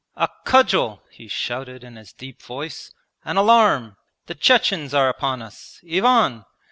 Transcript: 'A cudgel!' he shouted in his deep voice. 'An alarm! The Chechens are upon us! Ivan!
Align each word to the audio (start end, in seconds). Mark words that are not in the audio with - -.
'A 0.15 0.27
cudgel!' 0.45 1.03
he 1.11 1.27
shouted 1.27 1.83
in 1.83 1.95
his 1.95 2.11
deep 2.11 2.41
voice. 2.41 2.91
'An 3.23 3.37
alarm! 3.37 3.97
The 4.25 4.33
Chechens 4.33 4.95
are 4.95 5.09
upon 5.09 5.43
us! 5.43 5.79
Ivan! 5.87 6.43